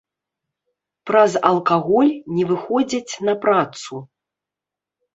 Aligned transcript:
Праз 1.09 1.31
алкаголь 1.51 2.11
не 2.39 2.49
выходзяць 2.55 3.13
на 3.31 3.39
працу. 3.47 4.05